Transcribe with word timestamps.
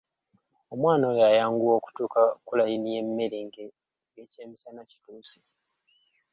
Omwana 0.73 1.03
oyo 1.11 1.23
ayanguwa 1.31 1.73
okutuuka 1.79 2.21
ku 2.45 2.51
layini 2.59 2.87
y'emmere 2.95 3.37
ng'ekyemisana 3.45 4.81
kituuse. 4.89 5.39